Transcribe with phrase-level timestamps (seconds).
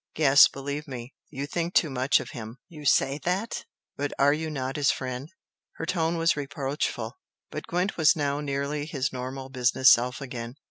[0.17, 3.65] Yes believe me, you think too much of him!" "You say that?
[3.95, 5.29] But are you not his friend?"
[5.73, 7.19] Her tone was reproachful.
[7.51, 10.55] But Gwent was now nearly his normal business self again.